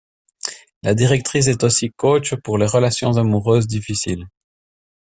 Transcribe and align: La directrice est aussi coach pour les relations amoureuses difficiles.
La 0.81 0.95
directrice 0.95 1.45
est 1.45 1.63
aussi 1.63 1.91
coach 1.91 2.33
pour 2.33 2.57
les 2.57 2.65
relations 2.65 3.17
amoureuses 3.17 3.67
difficiles. 3.67 4.25